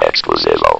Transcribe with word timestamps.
Exclusivo. 0.00 0.73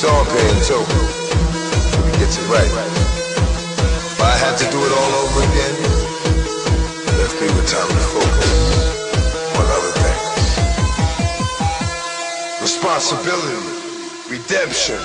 song 0.00 0.24
pain 0.32 0.56
too. 0.64 0.80
He 2.06 2.12
gets 2.16 2.38
it 2.40 2.46
right. 2.48 2.72
If 2.72 4.20
I 4.22 4.32
had 4.44 4.56
to 4.56 4.64
do 4.72 4.78
it 4.80 4.92
all 4.96 5.12
over 5.20 5.40
again, 5.44 5.76
left 7.20 7.36
me 7.36 7.48
with 7.52 7.68
time 7.68 7.86
to 7.86 8.00
focus 8.16 8.48
on 9.60 9.66
other 9.76 9.92
things. 10.00 10.48
Responsibility, 12.62 13.60
redemption. 14.30 15.00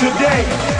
Today. 0.00 0.79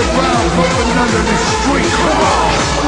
underground, 0.00 0.54
broken 0.54 0.98
under 0.98 1.22
the 1.30 1.36
street. 1.36 1.84
Come 1.84 2.20
on! 2.20 2.79